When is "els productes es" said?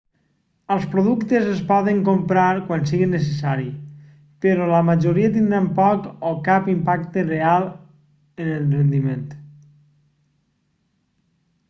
0.75-1.59